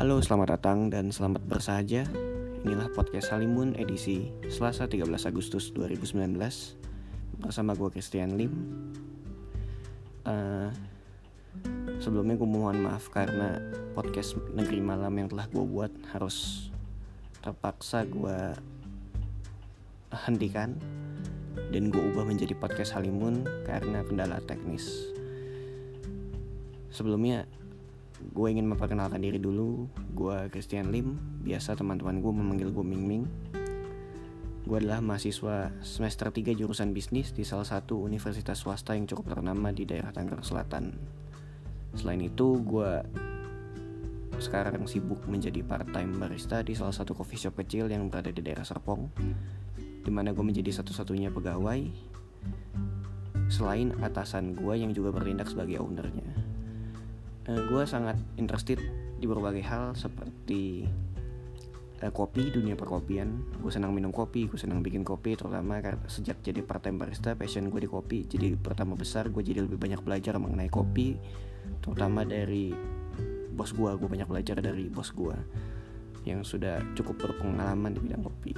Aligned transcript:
Halo, 0.00 0.16
selamat 0.16 0.56
datang 0.56 0.88
dan 0.88 1.12
selamat 1.12 1.44
bersahaja. 1.44 2.08
Inilah 2.64 2.88
podcast 2.96 3.36
Halimun 3.36 3.76
edisi 3.76 4.32
Selasa 4.48 4.88
13 4.88 5.04
Agustus 5.28 5.76
2019 5.76 6.40
bersama 7.36 7.76
gue 7.76 7.92
Christian 7.92 8.32
Lim. 8.40 8.48
Uh, 10.24 10.72
sebelumnya 12.00 12.40
gue 12.40 12.48
mohon 12.48 12.80
maaf 12.80 13.12
karena 13.12 13.60
podcast 13.92 14.40
Negeri 14.56 14.80
Malam 14.80 15.20
yang 15.20 15.28
telah 15.28 15.44
gue 15.52 15.64
buat 15.68 15.92
harus 16.16 16.72
terpaksa 17.44 18.08
gue 18.08 18.56
hentikan 20.16 20.80
dan 21.76 21.92
gue 21.92 22.00
ubah 22.00 22.24
menjadi 22.24 22.56
podcast 22.56 22.96
Halimun 22.96 23.44
karena 23.68 24.00
kendala 24.08 24.40
teknis. 24.48 25.12
Sebelumnya 26.88 27.44
gue 28.20 28.46
ingin 28.52 28.68
memperkenalkan 28.68 29.24
diri 29.24 29.40
dulu. 29.40 29.88
Gue 30.12 30.52
Christian 30.52 30.92
Lim. 30.92 31.16
Biasa 31.40 31.74
teman-teman 31.74 32.20
gue 32.20 32.32
memanggil 32.32 32.68
gue 32.68 32.84
Ming 32.84 33.04
Ming. 33.04 33.24
Gue 34.68 34.76
adalah 34.78 35.00
mahasiswa 35.00 35.72
semester 35.80 36.30
3 36.30 36.54
jurusan 36.54 36.92
bisnis 36.92 37.32
di 37.32 37.42
salah 37.42 37.66
satu 37.66 38.04
universitas 38.04 38.60
swasta 38.60 38.94
yang 38.94 39.08
cukup 39.08 39.34
ternama 39.34 39.72
di 39.72 39.88
daerah 39.88 40.12
Tangerang 40.12 40.44
Selatan. 40.44 40.94
Selain 41.96 42.22
itu 42.22 42.60
gue 42.62 42.90
sekarang 44.40 44.88
sibuk 44.88 45.26
menjadi 45.28 45.60
part-time 45.60 46.16
barista 46.16 46.64
di 46.64 46.72
salah 46.72 46.96
satu 46.96 47.12
coffee 47.12 47.36
shop 47.36 47.60
kecil 47.60 47.92
yang 47.92 48.08
berada 48.08 48.32
di 48.32 48.40
daerah 48.40 48.64
Serpong 48.64 49.12
di 50.00 50.08
mana 50.08 50.32
gue 50.32 50.40
menjadi 50.40 50.72
satu-satunya 50.80 51.28
pegawai 51.28 51.84
selain 53.52 53.92
atasan 54.00 54.56
gue 54.56 54.74
yang 54.80 54.96
juga 54.96 55.12
bertindak 55.12 55.52
sebagai 55.52 55.82
ownernya 55.84 56.19
uh, 57.50 57.58
eh, 57.58 57.62
gue 57.66 57.82
sangat 57.82 58.16
interested 58.38 58.78
di 59.18 59.26
berbagai 59.26 59.66
hal 59.66 59.92
seperti 59.98 60.86
uh, 62.00 62.12
kopi 62.14 62.54
dunia 62.54 62.78
perkopian. 62.78 63.42
Gue 63.58 63.74
senang 63.74 63.90
minum 63.90 64.14
kopi 64.14 64.46
gue 64.46 64.58
senang 64.58 64.80
bikin 64.80 65.02
kopi 65.02 65.34
terutama 65.34 65.82
sejak 66.06 66.38
jadi 66.40 66.62
part 66.62 66.86
time 66.86 67.02
barista 67.02 67.34
passion 67.34 67.68
gue 67.68 67.82
di 67.82 67.90
kopi. 67.90 68.24
Jadi 68.30 68.54
pertama 68.54 68.94
besar 68.94 69.28
gue 69.28 69.42
jadi 69.42 69.66
lebih 69.66 69.76
banyak 69.76 70.00
belajar 70.00 70.38
mengenai 70.38 70.70
kopi 70.70 71.18
terutama 71.84 72.24
dari 72.24 72.72
bos 73.52 73.76
gue 73.76 73.90
gue 73.92 74.08
banyak 74.08 74.28
belajar 74.30 74.56
dari 74.58 74.88
bos 74.88 75.12
gue 75.12 75.36
yang 76.24 76.44
sudah 76.44 76.80
cukup 76.96 77.28
berpengalaman 77.28 77.96
di 77.96 78.00
bidang 78.00 78.22
kopi. 78.24 78.52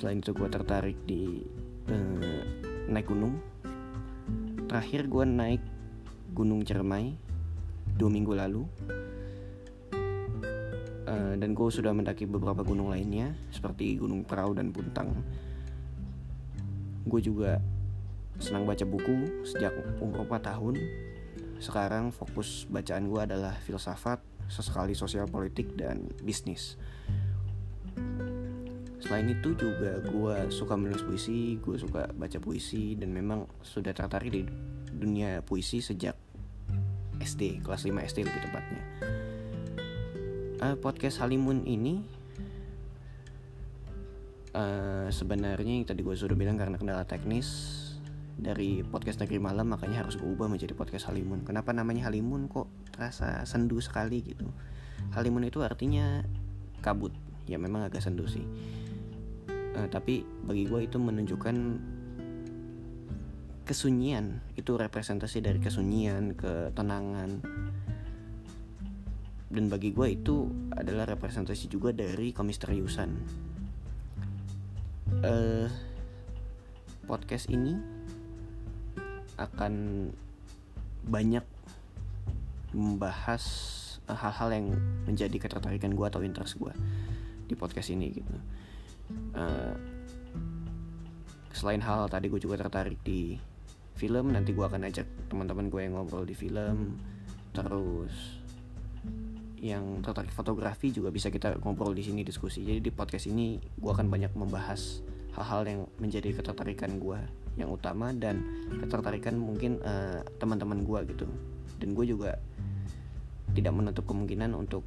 Selain 0.00 0.20
itu 0.20 0.32
gue 0.32 0.48
tertarik 0.48 0.96
di 1.04 1.44
uh, 1.92 2.42
naik 2.88 3.08
gunung. 3.08 3.36
Terakhir 4.68 5.04
gue 5.04 5.24
naik 5.28 5.62
gunung 6.32 6.64
Cermai 6.64 7.31
dua 7.96 8.08
minggu 8.08 8.32
lalu 8.32 8.62
uh, 11.06 11.34
dan 11.36 11.50
gue 11.52 11.68
sudah 11.68 11.92
mendaki 11.92 12.24
beberapa 12.24 12.64
gunung 12.64 12.92
lainnya 12.92 13.36
seperti 13.52 13.96
Gunung 13.98 14.24
Prau 14.24 14.56
dan 14.56 14.72
Buntang. 14.72 15.12
Gue 17.04 17.20
juga 17.20 17.58
senang 18.38 18.64
baca 18.64 18.82
buku 18.86 19.44
sejak 19.44 19.74
umur 20.00 20.24
4 20.26 20.48
tahun. 20.48 20.74
Sekarang 21.62 22.10
fokus 22.10 22.66
bacaan 22.66 23.06
gue 23.06 23.20
adalah 23.22 23.54
filsafat, 23.62 24.18
sesekali 24.50 24.98
sosial 24.98 25.30
politik 25.30 25.78
dan 25.78 26.10
bisnis. 26.22 26.74
Selain 29.02 29.26
itu 29.26 29.54
juga 29.58 29.98
gue 29.98 30.36
suka 30.54 30.78
menulis 30.78 31.02
puisi, 31.02 31.58
gue 31.58 31.74
suka 31.74 32.06
baca 32.14 32.38
puisi 32.38 32.94
dan 32.94 33.10
memang 33.10 33.50
sudah 33.62 33.90
tertarik 33.90 34.30
di 34.30 34.42
dunia 34.94 35.42
puisi 35.42 35.82
sejak 35.82 36.14
SD 37.22 37.62
kelas 37.62 37.86
5 37.86 37.94
SD 38.10 38.18
lebih 38.26 38.42
tepatnya. 38.42 38.82
Uh, 40.62 40.76
podcast 40.78 41.18
Halimun 41.22 41.66
ini 41.66 42.02
uh, 44.54 45.08
sebenarnya 45.10 45.72
yang 45.82 45.86
tadi 45.86 46.02
gue 46.06 46.14
sudah 46.14 46.38
bilang 46.38 46.54
karena 46.58 46.78
kendala 46.78 47.02
teknis 47.06 47.78
dari 48.38 48.82
podcast 48.82 49.22
negeri 49.22 49.38
malam 49.38 49.70
makanya 49.70 50.02
harus 50.02 50.18
gue 50.18 50.26
ubah 50.26 50.50
menjadi 50.50 50.74
podcast 50.74 51.10
Halimun. 51.10 51.46
Kenapa 51.46 51.70
namanya 51.70 52.10
Halimun? 52.10 52.50
Kok 52.50 52.94
terasa 52.94 53.46
sendu 53.46 53.78
sekali 53.78 54.22
gitu. 54.22 54.50
Halimun 55.14 55.46
itu 55.46 55.62
artinya 55.62 56.22
kabut. 56.82 57.14
Ya 57.46 57.58
memang 57.58 57.86
agak 57.86 58.02
sendu 58.02 58.26
sih. 58.26 58.42
Uh, 59.72 59.88
tapi 59.88 60.26
bagi 60.44 60.66
gue 60.68 60.80
itu 60.84 60.98
menunjukkan 60.98 61.56
kesunyian. 63.62 64.42
Itu 64.58 64.76
representasi 64.78 65.42
dari 65.42 65.58
kesunyian 65.58 66.34
ketenangan. 66.34 67.30
Dan 69.52 69.68
bagi 69.68 69.92
gue 69.92 70.08
itu 70.16 70.48
adalah 70.72 71.04
representasi 71.04 71.68
juga 71.68 71.92
dari 71.92 72.32
kemisteriusan 72.32 73.10
uh, 75.20 75.68
podcast 77.04 77.52
ini 77.52 77.76
akan 79.36 80.08
banyak 81.04 81.44
membahas 82.72 83.42
eh, 84.08 84.16
hal-hal 84.16 84.48
uh, 84.48 84.54
yang 84.54 84.66
menjadi 85.04 85.36
ketertarikan 85.36 85.92
gue 85.92 86.06
atau 86.06 86.22
interest 86.24 86.56
gue 86.56 86.72
di 87.50 87.54
podcast 87.58 87.92
ini 87.92 88.06
gitu. 88.16 88.34
Uh, 89.36 89.76
selain 91.52 91.84
hal, 91.84 92.06
hal 92.06 92.08
tadi 92.08 92.32
gue 92.32 92.40
juga 92.40 92.56
tertarik 92.56 92.96
di 93.04 93.36
film 93.96 94.32
nanti 94.32 94.56
gue 94.56 94.64
akan 94.64 94.88
ajak 94.88 95.06
teman-teman 95.28 95.68
gue 95.68 95.80
yang 95.84 95.94
ngobrol 95.96 96.24
di 96.24 96.36
film. 96.36 96.98
Terus 97.52 98.42
yang 99.62 100.02
tertarik 100.02 100.34
fotografi 100.34 100.90
juga 100.90 101.14
bisa 101.14 101.30
kita 101.30 101.60
ngobrol 101.62 101.94
di 101.94 102.02
sini 102.02 102.26
diskusi. 102.26 102.66
Jadi 102.66 102.82
di 102.82 102.90
podcast 102.90 103.30
ini 103.30 103.60
gue 103.60 103.90
akan 103.90 104.10
banyak 104.10 104.34
membahas 104.34 105.04
hal-hal 105.38 105.62
yang 105.64 105.80
menjadi 106.02 106.34
ketertarikan 106.34 106.98
gue 106.98 107.20
yang 107.60 107.68
utama 107.68 108.10
dan 108.16 108.42
ketertarikan 108.80 109.36
mungkin 109.36 109.78
uh, 109.84 110.24
teman-teman 110.40 110.82
gue 110.82 111.14
gitu. 111.14 111.26
Dan 111.78 111.94
gue 111.94 112.06
juga 112.10 112.40
tidak 113.52 113.72
menutup 113.76 114.08
kemungkinan 114.08 114.56
untuk 114.56 114.82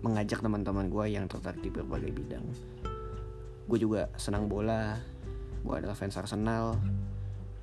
mengajak 0.00 0.38
teman-teman 0.38 0.86
gue 0.86 1.04
yang 1.10 1.26
tertarik 1.26 1.58
di 1.58 1.70
berbagai 1.74 2.14
bidang. 2.14 2.46
Gue 3.66 3.78
juga 3.82 4.08
senang 4.14 4.46
bola 4.46 4.96
gue 5.58 5.74
adalah 5.74 5.98
fans 5.98 6.16
Arsenal 6.16 6.78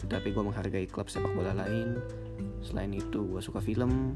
tapi 0.05 0.31
gue 0.31 0.43
menghargai 0.43 0.85
klub 0.89 1.09
sepak 1.09 1.31
bola 1.33 1.53
lain. 1.53 1.97
Selain 2.61 2.91
itu 2.93 3.25
gue 3.25 3.41
suka 3.41 3.61
film 3.61 4.13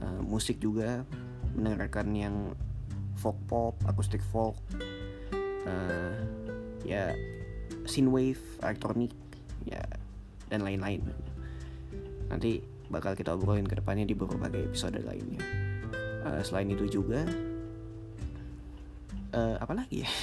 uh, 0.00 0.20
musik 0.22 0.60
juga. 0.60 1.04
Mendengarkan 1.56 2.12
yang 2.12 2.34
folk 3.16 3.38
pop 3.48 3.74
akustik 3.88 4.20
folk. 4.32 4.56
Uh, 5.66 6.14
ya 6.86 7.10
synthwave 7.88 8.38
elektronik 8.62 9.12
ya 9.66 9.82
dan 10.52 10.62
lain-lain. 10.62 11.02
Nanti 12.30 12.62
bakal 12.86 13.18
kita 13.18 13.34
obrolin 13.34 13.66
ke 13.66 13.78
depannya 13.78 14.06
di 14.06 14.14
beberapa 14.14 14.52
episode 14.52 15.00
lainnya. 15.02 15.42
Uh, 16.26 16.42
selain 16.42 16.70
itu 16.70 16.86
juga 16.90 17.26
uh, 19.34 19.56
apa 19.58 19.72
lagi 19.74 20.04
ya? 20.04 20.10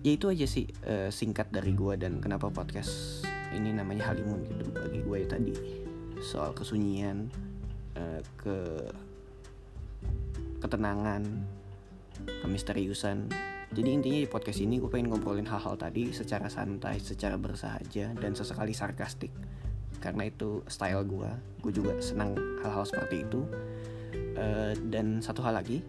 Ya 0.00 0.16
itu 0.16 0.32
aja 0.32 0.48
sih 0.48 0.64
uh, 0.88 1.12
singkat 1.12 1.52
dari 1.52 1.76
gue 1.76 1.92
dan 2.00 2.24
kenapa 2.24 2.48
podcast 2.48 3.20
ini 3.54 3.74
namanya 3.74 4.12
halimun 4.12 4.46
gitu 4.46 4.70
bagi 4.70 5.00
gue 5.02 5.16
ya 5.22 5.28
tadi. 5.28 5.54
Soal 6.20 6.52
kesunyian 6.52 7.30
uh, 7.96 8.20
ke 8.38 8.58
ketenangan 10.60 11.24
kemisteriusan. 12.44 13.32
Jadi 13.70 13.88
intinya 13.88 14.18
di 14.18 14.28
podcast 14.28 14.60
ini 14.60 14.82
gue 14.82 14.90
pengen 14.90 15.14
ngobrolin 15.14 15.46
hal-hal 15.46 15.78
tadi 15.78 16.10
secara 16.10 16.50
santai 16.50 16.98
secara 16.98 17.38
bersahaja 17.38 18.12
dan 18.18 18.34
sesekali 18.34 18.74
sarkastik. 18.74 19.30
Karena 20.02 20.26
itu 20.26 20.66
style 20.66 21.06
gue 21.06 21.30
gue 21.62 21.72
juga 21.72 21.96
senang 22.02 22.34
hal-hal 22.60 22.84
seperti 22.84 23.24
itu. 23.24 23.46
Uh, 24.40 24.72
dan 24.88 25.20
satu 25.22 25.44
hal 25.44 25.58
lagi 25.58 25.84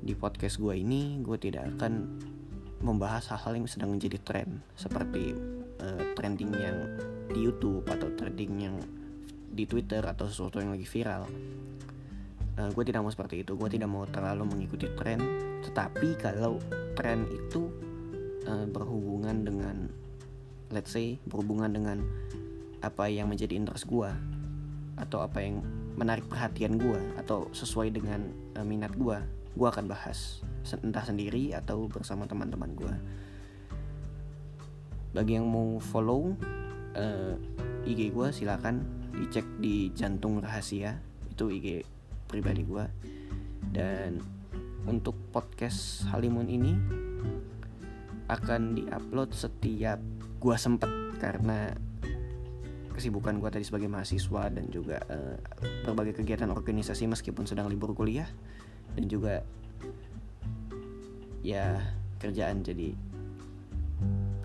di 0.00 0.12
podcast 0.12 0.60
gue 0.60 0.74
ini 0.76 1.18
gue 1.24 1.38
tidak 1.40 1.66
akan 1.76 2.20
membahas 2.84 3.32
hal-hal 3.32 3.56
yang 3.56 3.68
sedang 3.68 3.90
menjadi 3.96 4.20
tren 4.20 4.60
seperti 4.76 5.32
uh, 5.86 6.02
trending 6.18 6.50
yang 6.58 6.76
di 7.30 7.46
YouTube 7.46 7.86
atau 7.86 8.10
trending 8.18 8.52
yang 8.58 8.76
di 9.46 9.64
Twitter 9.64 10.02
atau 10.02 10.26
sesuatu 10.26 10.58
yang 10.58 10.74
lagi 10.74 10.84
viral. 10.84 11.24
Uh, 12.56 12.70
gue 12.72 12.84
tidak 12.84 13.06
mau 13.06 13.12
seperti 13.12 13.46
itu. 13.46 13.54
Gue 13.54 13.70
tidak 13.70 13.88
mau 13.88 14.04
terlalu 14.10 14.50
mengikuti 14.50 14.90
tren. 14.98 15.22
Tetapi 15.62 16.18
kalau 16.18 16.58
tren 16.98 17.24
itu 17.30 17.70
uh, 18.50 18.66
berhubungan 18.66 19.46
dengan, 19.46 19.76
let's 20.74 20.90
say, 20.92 21.22
berhubungan 21.30 21.70
dengan 21.70 22.02
apa 22.84 23.08
yang 23.08 23.30
menjadi 23.30 23.56
interest 23.56 23.88
gue 23.88 24.10
atau 24.96 25.20
apa 25.24 25.40
yang 25.40 25.60
menarik 25.96 26.28
perhatian 26.28 26.76
gue 26.76 27.00
atau 27.16 27.48
sesuai 27.52 27.92
dengan 27.92 28.28
uh, 28.56 28.64
minat 28.64 28.92
gue, 28.96 29.16
gue 29.56 29.68
akan 29.68 29.88
bahas 29.88 30.44
entah 30.66 31.04
sendiri 31.06 31.54
atau 31.54 31.86
bersama 31.86 32.26
teman-teman 32.26 32.74
gue 32.74 32.94
bagi 35.16 35.40
yang 35.40 35.48
mau 35.48 35.80
follow 35.80 36.36
uh, 36.92 37.32
eh, 37.32 37.88
IG 37.88 38.12
gue 38.12 38.28
silakan 38.36 38.84
dicek 39.16 39.48
di 39.56 39.88
jantung 39.96 40.44
rahasia. 40.44 41.00
Itu 41.32 41.48
IG 41.48 41.88
pribadi 42.28 42.68
gue 42.68 42.84
dan 43.72 44.20
untuk 44.86 45.18
podcast 45.34 46.06
Halimun 46.12 46.46
ini 46.46 46.72
akan 48.26 48.78
diupload 48.78 49.34
setiap 49.34 49.98
gua 50.42 50.58
sempet 50.58 50.90
karena 51.18 51.74
kesibukan 52.94 53.38
gua 53.38 53.50
tadi 53.50 53.66
sebagai 53.66 53.90
mahasiswa 53.90 54.50
dan 54.50 54.66
juga 54.70 55.02
uh, 55.10 55.36
berbagai 55.86 56.22
kegiatan 56.22 56.50
organisasi 56.50 57.06
meskipun 57.10 57.46
sedang 57.46 57.70
libur 57.70 57.94
kuliah. 57.94 58.26
Dan 58.96 59.10
juga 59.12 59.44
ya 61.44 61.78
kerjaan 62.16 62.64
jadi 62.64 62.96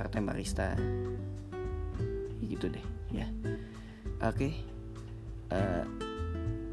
time 0.07 0.31
barista 0.31 0.73
gitu 2.41 2.71
deh 2.71 2.85
ya. 3.13 3.27
Oke 4.21 4.37
okay. 4.37 4.51
uh, 5.53 5.81
eh, 5.81 5.85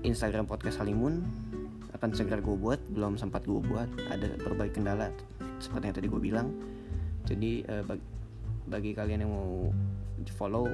Instagram 0.05 0.49
podcast 0.49 0.81
Halimun 0.81 1.25
akan 1.97 2.15
segera 2.15 2.39
gue 2.39 2.55
buat 2.55 2.79
belum 2.95 3.19
sempat 3.19 3.43
gue 3.45 3.59
buat 3.59 3.91
ada 4.09 4.31
berbagai 4.39 4.79
kendala 4.79 5.11
seperti 5.59 5.85
yang 5.91 5.97
tadi 5.97 6.09
gue 6.09 6.21
bilang. 6.23 6.49
Jadi 7.27 7.67
uh, 7.67 7.85
bagi, 7.85 8.07
bagi 8.71 8.91
kalian 8.95 9.27
yang 9.27 9.33
mau 9.33 9.69
follow 10.37 10.71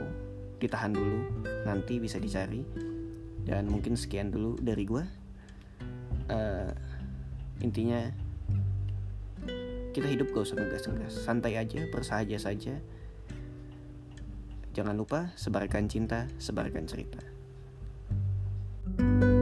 ditahan 0.60 0.92
dulu 0.92 1.18
nanti 1.64 1.98
bisa 1.98 2.20
dicari. 2.20 2.62
Dan 3.44 3.68
mungkin 3.68 3.92
sekian 3.92 4.32
dulu 4.32 4.56
dari 4.56 4.88
gue 4.88 5.04
uh, 6.32 6.70
intinya 7.60 8.23
kita 9.94 10.10
hidup 10.10 10.34
gak 10.34 10.50
usah 10.50 10.58
ngegas-ngegas. 10.58 11.14
Santai 11.22 11.54
aja 11.54 11.86
bersahaja 11.94 12.34
saja. 12.36 12.82
Jangan 14.74 14.98
lupa 14.98 15.30
sebarkan 15.38 15.86
cinta 15.86 16.26
sebarkan 16.42 16.90
cerita. 16.90 17.22
thank 18.84 19.24
you 19.24 19.33